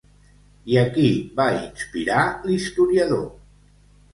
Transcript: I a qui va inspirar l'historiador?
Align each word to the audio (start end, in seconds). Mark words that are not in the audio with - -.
I 0.75 0.77
a 0.83 0.85
qui 0.95 1.09
va 1.41 1.45
inspirar 1.57 2.25
l'historiador? 2.49 3.25